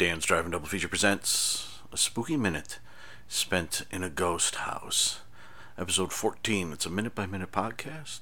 [0.00, 2.78] Feature presents a spooky minute
[3.28, 5.20] spent in a ghost house.
[5.76, 6.72] Episode 14.
[6.72, 8.20] It's a minute by minute podcast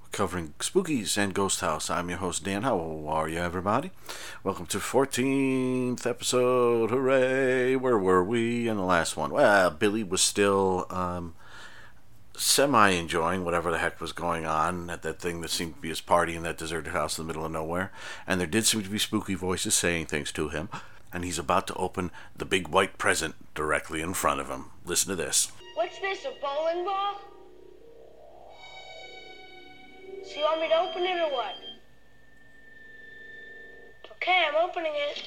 [0.00, 1.90] We're covering spookies and ghost house.
[1.90, 2.62] I'm your host, Dan.
[2.62, 2.78] How
[3.08, 3.90] are you, everybody?
[4.44, 6.90] Welcome to 14th episode.
[6.90, 7.74] Hooray!
[7.74, 9.32] Where were we in the last one?
[9.32, 11.34] Well, Billy was still um,
[12.36, 15.88] semi enjoying whatever the heck was going on at that thing that seemed to be
[15.88, 17.90] his party in that deserted house in the middle of nowhere.
[18.28, 20.68] And there did seem to be spooky voices saying things to him
[21.12, 24.66] and he's about to open the big white present directly in front of him.
[24.84, 25.50] Listen to this.
[25.74, 27.20] What's this, a bowling ball?
[30.24, 31.54] So you want me to open it or what?
[34.16, 35.22] Okay, I'm opening it.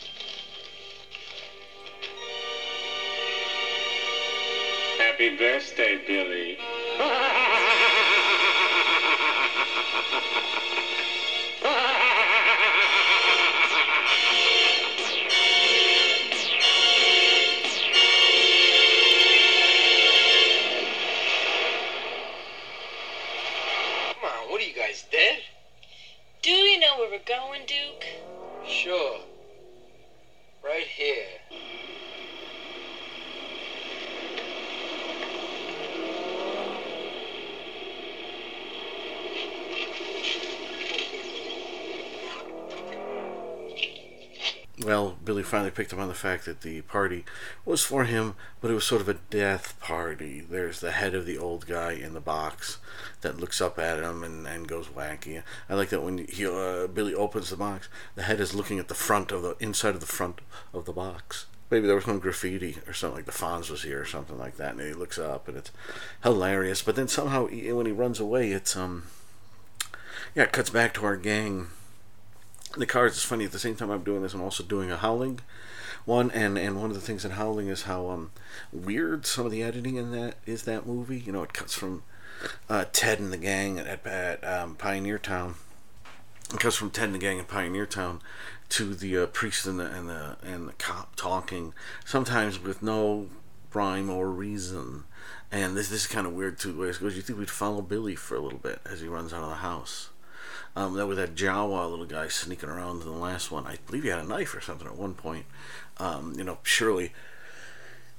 [4.97, 6.57] Happy birthday, Billy.
[27.09, 28.05] where we're going, Duke?
[28.67, 29.19] Sure.
[30.63, 31.25] Right here.
[44.81, 47.25] Well, Billy finally picked up on the fact that the party
[47.65, 50.39] was for him, but it was sort of a death party.
[50.39, 52.77] There's the head of the old guy in the box
[53.19, 55.43] that looks up at him and, and goes wacky.
[55.67, 58.87] I like that when he uh, Billy opens the box, the head is looking at
[58.87, 60.39] the front of the inside of the front
[60.73, 61.45] of the box.
[61.69, 64.55] Maybe there was some graffiti or something like the Fonz was here or something like
[64.57, 65.71] that, and he looks up and it's
[66.23, 66.81] hilarious.
[66.81, 69.07] But then somehow he, when he runs away, it's um
[70.33, 71.67] yeah, it cuts back to our gang
[72.77, 74.97] the cards is funny at the same time i'm doing this i'm also doing a
[74.97, 75.39] howling
[76.05, 78.31] one and and one of the things in howling is how um
[78.71, 81.19] weird some of the editing in that is that movie.
[81.19, 82.03] You know it cuts from
[82.69, 85.55] uh, ted and the gang at, at um, pioneer town.
[86.53, 88.21] It cuts from ted and the gang in pioneer town
[88.69, 91.73] to the uh, priest and the and the and the cop talking
[92.05, 93.27] sometimes with no
[93.73, 95.03] rhyme or reason.
[95.51, 98.35] And this this is kind of weird too goes you think we'd follow billy for
[98.35, 100.09] a little bit as he runs out of the house
[100.79, 103.67] um, that was that Jawa little guy sneaking around in the last one.
[103.67, 105.45] I believe he had a knife or something at one point.
[105.97, 107.11] Um, you know, surely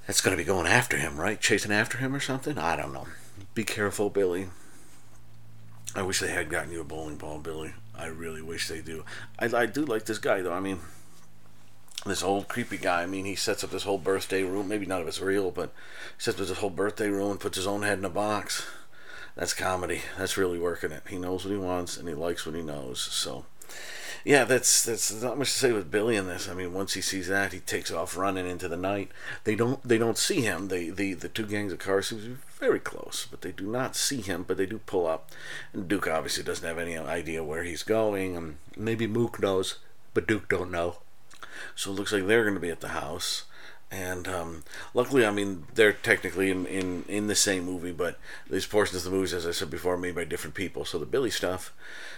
[0.06, 1.40] that's going to be going after him, right?
[1.40, 2.58] Chasing after him or something?
[2.58, 3.06] I don't know.
[3.54, 4.48] Be careful, Billy.
[5.94, 7.72] I wish they had gotten you a bowling ball, Billy.
[7.98, 9.06] I really wish they do.
[9.38, 10.52] I, I do like this guy, though.
[10.52, 10.80] I mean,
[12.04, 13.04] this old creepy guy.
[13.04, 14.68] I mean, he sets up this whole birthday room.
[14.68, 15.72] Maybe none of it's real, but
[16.18, 18.66] sets up this whole birthday room and puts his own head in a box
[19.36, 20.02] that's comedy.
[20.18, 21.02] That's really working it.
[21.08, 23.00] He knows what he wants and he likes what he knows.
[23.00, 23.44] So,
[24.24, 26.48] yeah, that's that's not much to say with Billy in this.
[26.48, 29.10] I mean, once he sees that, he takes off running into the night.
[29.44, 30.68] They don't they don't see him.
[30.68, 34.20] They the the two gangs of cars seem very close, but they do not see
[34.20, 34.44] him.
[34.46, 35.30] But they do pull up,
[35.72, 38.36] and Duke obviously doesn't have any idea where he's going.
[38.36, 39.78] And maybe Mook knows,
[40.12, 40.98] but Duke don't know.
[41.74, 43.44] So it looks like they're going to be at the house
[43.90, 44.62] and um,
[44.94, 48.18] luckily, I mean, they're technically in, in, in the same movie, but
[48.48, 50.84] these portions of the movies, as I said before, are made by different people.
[50.84, 51.72] So the Billy stuff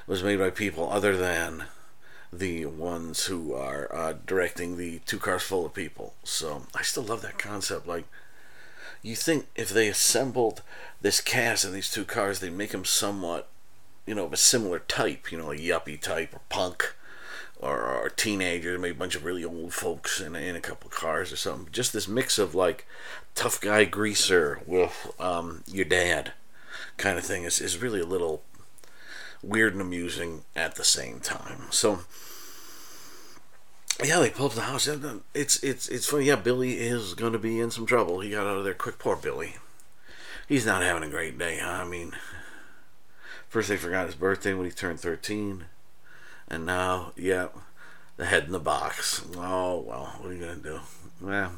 [0.06, 1.64] was made by people other than
[2.30, 6.14] the ones who are uh, directing the two cars full of people.
[6.24, 7.86] So I still love that concept.
[7.86, 8.04] Like,
[9.02, 10.62] you think if they assembled
[11.00, 13.48] this cast in these two cars, they'd make them somewhat,
[14.06, 16.94] you know, of a similar type, you know, a yuppie type or punk
[17.62, 21.32] or, or teenagers, maybe a bunch of really old folks in, in a couple cars
[21.32, 21.72] or something.
[21.72, 22.86] Just this mix of like
[23.34, 26.32] tough guy greaser with um, your dad
[26.96, 28.42] kind of thing is, is really a little
[29.42, 31.68] weird and amusing at the same time.
[31.70, 32.00] So
[34.02, 34.88] yeah, they pull up the house.
[35.34, 36.24] It's it's it's funny.
[36.24, 38.20] Yeah, Billy is going to be in some trouble.
[38.20, 38.98] He got out of there quick.
[38.98, 39.56] Poor Billy.
[40.48, 41.60] He's not having a great day.
[41.62, 41.82] Huh?
[41.82, 42.12] I mean,
[43.48, 45.66] first they forgot his birthday when he turned thirteen.
[46.52, 47.48] And now, yeah,
[48.18, 49.24] the head in the box.
[49.34, 50.80] Oh, well, what are you going to do?
[51.18, 51.52] Well,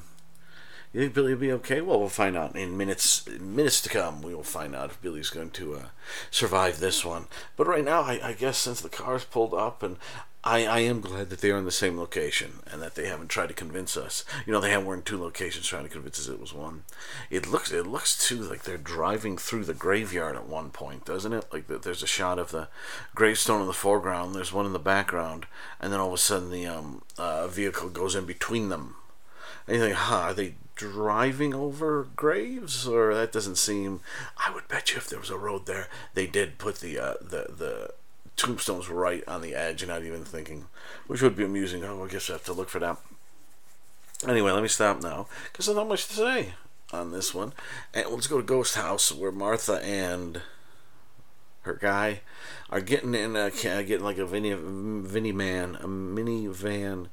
[0.93, 1.81] you think Billy will be okay?
[1.81, 4.23] Well, we'll find out in minutes minutes to come.
[4.23, 5.83] We will find out if Billy's going to uh,
[6.31, 7.27] survive this one.
[7.57, 9.97] But right now, I, I guess since the car's pulled up, and
[10.47, 13.29] I, I am glad that they are in the same location and that they haven't
[13.29, 14.25] tried to convince us.
[14.45, 16.85] You know, they haven't were in two locations trying to convince us it was one.
[17.31, 21.33] It looks it looks too like they're driving through the graveyard at one point, doesn't
[21.33, 21.47] it?
[21.51, 22.69] Like the, there's a shot of the
[23.15, 25.47] gravestone in the foreground, there's one in the background,
[25.81, 28.97] and then all of a sudden the um, uh, vehicle goes in between them.
[29.67, 34.01] And you think, huh, are they driving over graves or that doesn't seem
[34.37, 37.15] i would bet you if there was a road there they did put the uh,
[37.21, 37.91] the the
[38.45, 40.67] tombstones right on the edge and not even thinking
[41.07, 42.99] which would be amusing oh i guess i have to look for that
[44.29, 46.55] Anyway, let me stop now because there's not much to say
[46.93, 47.53] on this one.
[47.93, 50.41] And let's go to Ghost House where Martha and
[51.65, 52.21] her guy
[52.71, 57.09] are getting in a getting like a Vinny Vinny man a minivan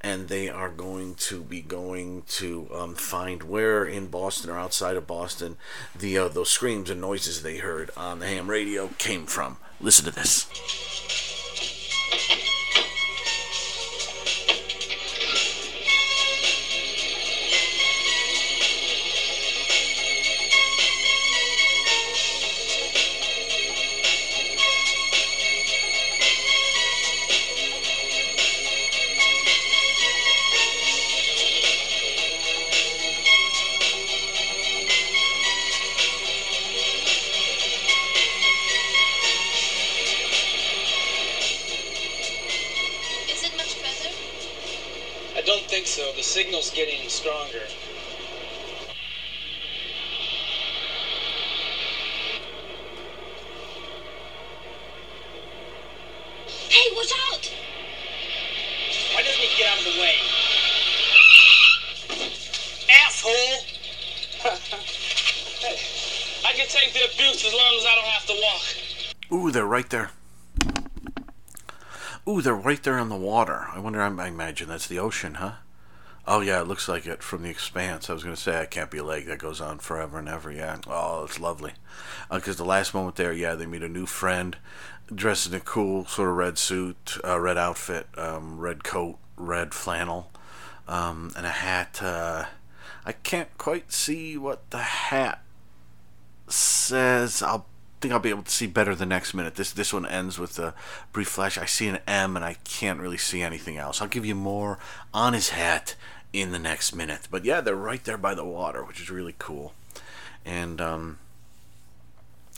[0.00, 4.96] and they are going to be going to um, find where in Boston or outside
[4.96, 5.56] of Boston
[5.98, 9.56] the uh, those screams and noises they heard on the ham radio came from.
[9.80, 11.23] Listen to this.
[46.34, 47.62] Signal's getting stronger.
[56.68, 57.52] Hey, watch out!
[59.14, 60.16] Why doesn't he get out of the way?
[62.90, 63.30] Asshole!
[65.60, 65.78] hey,
[66.44, 69.40] I can take the abuse as long as I don't have to walk.
[69.40, 70.10] Ooh, they're right there.
[72.28, 73.68] Ooh, they're right there on the water.
[73.72, 75.52] I wonder, I imagine that's the ocean, huh?
[76.26, 78.08] Oh, yeah, it looks like it from the expanse.
[78.08, 79.26] I was to say, that can't be a lake.
[79.26, 80.78] That goes on forever and ever, yeah.
[80.86, 81.72] Oh, it's lovely.
[82.32, 84.56] Because the last moment there, yeah, they meet a new friend
[85.14, 89.74] dressed in a cool sort of red suit, uh, red outfit, um, red coat, red
[89.74, 90.30] flannel,
[90.88, 92.02] um, and a hat.
[92.02, 92.46] Uh,
[93.04, 95.42] I can't quite see what the hat
[96.48, 97.42] says.
[97.42, 97.66] I'll
[98.04, 99.54] think I'll be able to see better the next minute.
[99.54, 100.74] This this one ends with a
[101.10, 101.56] brief flash.
[101.56, 104.02] I see an M and I can't really see anything else.
[104.02, 104.78] I'll give you more
[105.14, 105.94] on his hat
[106.30, 107.28] in the next minute.
[107.30, 109.72] But yeah, they're right there by the water, which is really cool.
[110.44, 111.18] And um,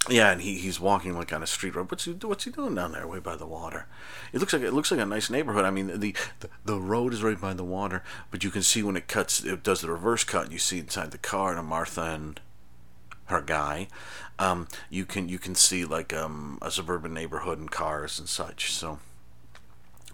[0.08, 1.92] yeah, and he, he's walking like on a street road.
[1.92, 3.86] What's he what's he doing down there, way by the water?
[4.32, 5.64] It looks like it looks like a nice neighborhood.
[5.64, 8.02] I mean, the, the the road is right by the water,
[8.32, 10.80] but you can see when it cuts, it does the reverse cut, and you see
[10.80, 12.40] inside the car and a Martha and
[13.26, 13.88] her guy.
[14.38, 18.72] Um, you can you can see like um, a suburban neighborhood and cars and such.
[18.72, 18.98] So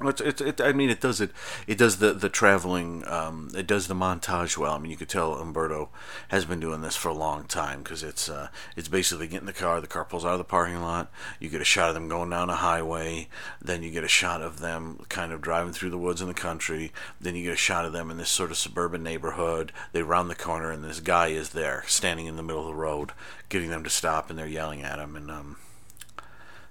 [0.08, 1.30] it's, it's, it, I mean, it does it.
[1.66, 3.06] It does the the traveling.
[3.06, 4.72] Um, it does the montage well.
[4.72, 5.90] I mean, you could tell Umberto
[6.28, 9.52] has been doing this for a long time because it's uh, it's basically getting the
[9.52, 9.80] car.
[9.80, 11.10] The car pulls out of the parking lot.
[11.40, 13.28] You get a shot of them going down a highway.
[13.60, 16.34] Then you get a shot of them kind of driving through the woods in the
[16.34, 16.92] country.
[17.20, 19.72] Then you get a shot of them in this sort of suburban neighborhood.
[19.92, 22.74] They round the corner and this guy is there, standing in the middle of the
[22.74, 23.12] road,
[23.48, 25.16] getting them to stop, and they're yelling at him.
[25.16, 25.56] And um,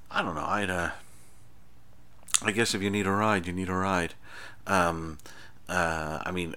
[0.10, 0.46] I don't know.
[0.46, 0.92] I'd uh,
[2.44, 4.16] I guess if you need a ride, you need a ride.
[4.66, 5.20] Um,
[5.70, 6.56] uh, I mean,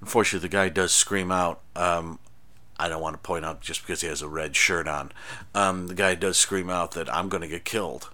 [0.00, 1.60] unfortunately, the guy does scream out.
[1.76, 2.18] Um,
[2.78, 5.12] I don't want to point out just because he has a red shirt on.
[5.54, 8.10] Um, the guy does scream out that I'm going to get killed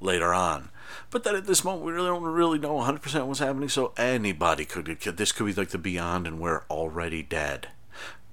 [0.00, 0.70] later on.
[1.10, 4.64] But then at this moment, we really don't really know 100% what's happening, so anybody
[4.64, 5.16] could get killed.
[5.16, 7.68] This could be like the Beyond, and we're already dead.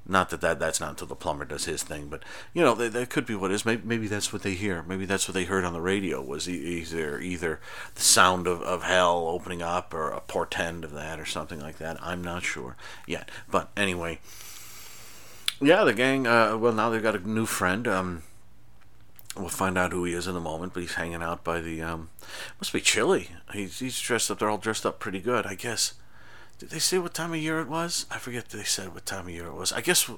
[0.07, 2.21] Not that, that that's not until the plumber does his thing, but
[2.53, 3.65] you know that, that could be what is.
[3.65, 4.83] Maybe, maybe that's what they hear.
[4.83, 7.59] Maybe that's what they heard on the radio was either either
[7.95, 11.79] the sound of, of hell opening up or a portend of that or something like
[11.79, 11.97] that.
[12.03, 12.75] I'm not sure
[13.07, 13.31] yet.
[13.49, 14.19] But anyway,
[15.59, 16.27] yeah, the gang.
[16.27, 17.87] Uh, well, now they've got a new friend.
[17.87, 18.23] Um,
[19.35, 20.73] we'll find out who he is in a moment.
[20.73, 21.81] But he's hanging out by the.
[21.81, 22.09] Um,
[22.59, 23.31] must be chilly.
[23.53, 24.37] He's he's dressed up.
[24.37, 25.95] They're all dressed up pretty good, I guess.
[26.59, 28.05] Did they say what time of year it was?
[28.09, 29.73] I forget they said what time of year it was.
[29.73, 30.09] I guess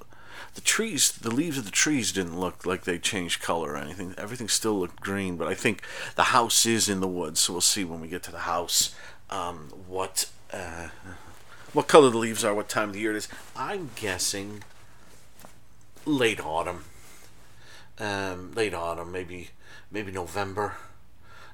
[0.53, 4.13] the trees, the leaves of the trees didn't look like they changed color or anything.
[4.17, 5.81] Everything still looked green, but I think
[6.15, 8.93] the house is in the woods, so we'll see when we get to the house
[9.29, 10.89] um, what uh,
[11.73, 13.27] what color the leaves are, what time of the year it is.
[13.55, 14.63] I'm guessing
[16.05, 16.85] late autumn.
[17.99, 19.49] Um, late autumn, maybe
[19.91, 20.75] maybe November.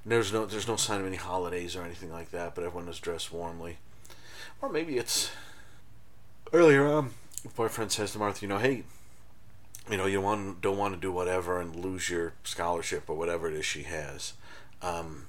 [0.05, 2.99] There's no there's no sign of any holidays or anything like that, but everyone is
[2.99, 3.77] dressed warmly.
[4.61, 5.31] Or maybe it's
[6.51, 7.11] earlier on.
[7.55, 8.83] Boyfriend says to Martha, you know, hey,
[9.89, 13.49] you know, you want don't want to do whatever and lose your scholarship or whatever
[13.49, 14.33] it is she has.
[14.81, 15.25] Um,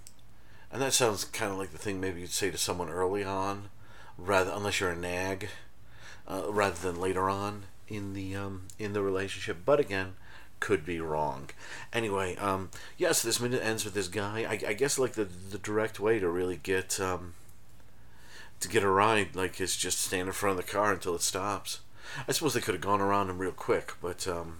[0.71, 3.68] and that sounds kind of like the thing maybe you'd say to someone early on,
[4.16, 5.49] rather unless you're a nag,
[6.28, 9.59] uh, rather than later on in the um, in the relationship.
[9.64, 10.14] But again,
[10.61, 11.50] could be wrong.
[11.92, 14.47] Anyway, um, yes, this minute ends with this guy.
[14.49, 17.35] I, I guess like the the direct way to really get um,
[18.64, 21.23] to get a ride, like is just stand in front of the car until it
[21.23, 21.80] stops.
[22.28, 24.59] I suppose they could have gone around him real quick, but um,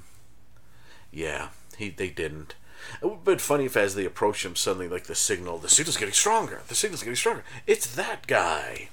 [1.11, 2.55] yeah, he they didn't.
[3.01, 5.69] It would have been funny if, as they approached him, suddenly like the signal, the
[5.69, 6.63] signal's getting stronger.
[6.69, 7.45] The signal's getting stronger.
[7.67, 8.89] It's that guy.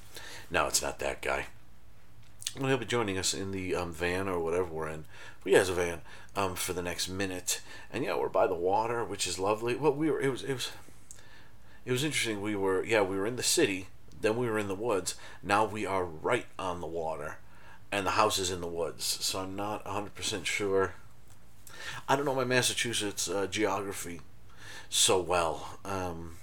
[0.49, 1.47] No, it's not that guy.
[2.57, 5.05] Well, he'll be joining us in the um, van or whatever we're in.
[5.43, 6.01] But has a van
[6.35, 9.75] um, for the next minute, and yeah, we're by the water, which is lovely.
[9.75, 10.21] Well, we were.
[10.21, 10.43] It was.
[10.43, 10.71] It was.
[11.85, 12.41] It was interesting.
[12.41, 12.83] We were.
[12.83, 13.87] Yeah, we were in the city.
[14.21, 15.15] Then we were in the woods.
[15.43, 17.37] Now we are right on the water,
[17.91, 19.03] and the house is in the woods.
[19.05, 20.93] So I'm not 100 percent sure.
[22.07, 24.21] I don't know my Massachusetts uh, geography
[24.89, 25.79] so well.
[25.83, 26.37] Um,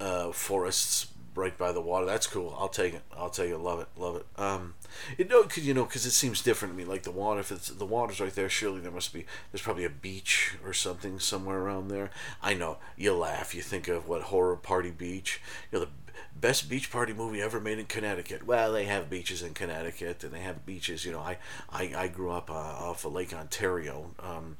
[0.00, 1.08] uh, forests
[1.38, 2.04] right by the water.
[2.04, 2.54] That's cool.
[2.58, 3.02] I'll take it.
[3.16, 3.58] I'll take it.
[3.58, 3.88] Love it.
[3.96, 4.26] Love it.
[4.36, 4.74] Um,
[5.16, 6.84] you know, cause you know, cause it seems different to me.
[6.84, 9.24] Like the water, if it's the water's right there, surely there must be.
[9.50, 12.10] There's probably a beach or something somewhere around there.
[12.42, 12.78] I know.
[12.96, 13.54] You laugh.
[13.54, 15.40] You think of what horror party beach.
[15.70, 15.90] You know the
[16.34, 18.46] best beach party movie ever made in Connecticut.
[18.46, 21.04] Well, they have beaches in Connecticut, and they have beaches.
[21.04, 21.38] You know, I
[21.70, 24.10] I, I grew up uh, off of Lake Ontario.
[24.20, 24.56] Um,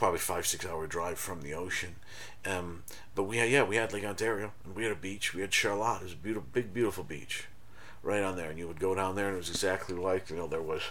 [0.00, 1.96] probably five six hour drive from the ocean.
[2.46, 5.34] Um, but we had yeah we had Lake Ontario and we had a beach.
[5.34, 6.00] We had Charlotte.
[6.00, 7.44] It was a beautiful big beautiful beach,
[8.02, 8.48] right on there.
[8.48, 10.82] And you would go down there and it was exactly like you know there was.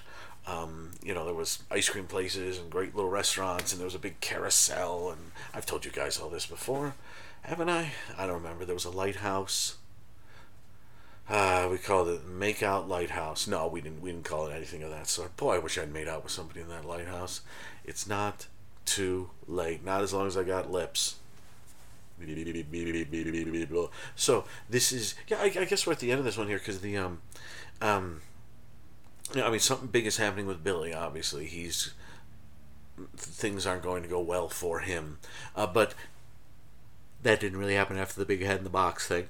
[0.48, 3.94] Um, you know, there was ice cream places and great little restaurants, and there was
[3.94, 5.12] a big carousel.
[5.12, 6.96] And I've told you guys all this before,
[7.42, 7.92] haven't I?
[8.18, 8.66] I don't remember.
[8.66, 9.76] There was a lighthouse.
[11.30, 13.48] Uh, we called it Makeout Lighthouse.
[13.48, 14.02] No, we didn't.
[14.02, 15.38] We didn't call it anything of that sort.
[15.38, 17.42] Boy, I wish I'd made out with somebody in that lighthouse.
[17.86, 18.48] It's not
[18.86, 19.86] too late.
[19.86, 21.18] Not as long as I got lips.
[24.16, 25.38] So this is yeah.
[25.38, 27.22] I, I guess we're at the end of this one here because the um
[27.82, 28.22] um.
[29.34, 30.92] You know, I mean, something big is happening with Billy.
[30.92, 31.94] Obviously, he's
[33.16, 35.20] things aren't going to go well for him.
[35.56, 35.94] Uh, but
[37.22, 39.30] that didn't really happen after the big head in the box thing.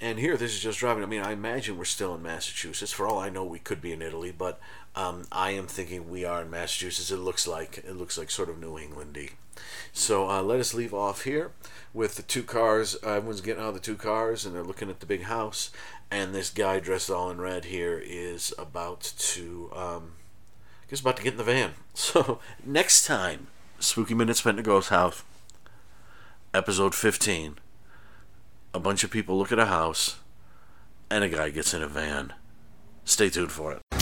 [0.00, 1.02] And here, this is just driving.
[1.02, 2.92] I mean, I imagine we're still in Massachusetts.
[2.92, 4.60] For all I know, we could be in Italy, but
[4.94, 7.10] um, I am thinking we are in Massachusetts.
[7.10, 9.30] It looks like it looks like sort of New Englandy.
[9.92, 11.50] So uh, let us leave off here
[11.92, 12.96] with the two cars.
[13.02, 15.70] Everyone's getting out of the two cars, and they're looking at the big house.
[16.12, 20.12] And this guy dressed all in red here is about to, um,
[20.84, 21.72] I guess, about to get in the van.
[21.94, 23.48] So next time,
[23.80, 25.24] Spooky Minutes spent in a ghost house,
[26.54, 27.56] episode fifteen
[28.74, 30.18] a bunch of people look at a house,
[31.10, 32.32] and a guy gets in a van.
[33.04, 33.97] Stay tuned for it.